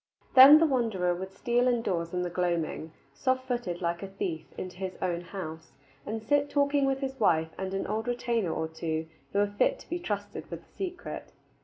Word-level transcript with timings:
Then 0.33 0.57
the 0.57 0.65
wanderer 0.65 1.13
would 1.13 1.31
steal 1.31 1.67
indoors 1.67 2.11
in 2.11 2.23
the 2.23 2.29
gloaming, 2.31 2.91
soft 3.13 3.47
footed, 3.47 3.83
like 3.83 4.01
a 4.01 4.07
thief, 4.07 4.47
into 4.57 4.77
his 4.77 4.97
own 4.99 5.21
house, 5.21 5.73
and 6.07 6.23
sit 6.23 6.49
talking 6.49 6.85
with 6.87 7.01
his 7.01 7.19
wife 7.19 7.51
and 7.55 7.71
an 7.75 7.85
old 7.85 8.07
retainer 8.07 8.51
or 8.51 8.67
two 8.67 9.05
who 9.31 9.37
were 9.37 9.45
fit 9.59 9.77
to 9.77 9.89
be 9.91 9.99
trusted 9.99 10.49
with 10.49 10.63
the 10.65 10.71
secret. 10.75 11.31